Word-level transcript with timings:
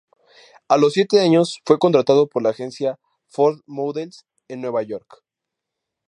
A 0.67 0.77
los 0.77 0.93
siete 0.93 1.19
años 1.19 1.61
fue 1.63 1.77
contratado 1.77 2.25
por 2.27 2.41
la 2.41 2.49
agencia 2.49 2.99
Ford 3.27 3.59
Models 3.67 4.25
en 4.47 4.59
Nueva 4.61 4.81
York. 4.81 5.23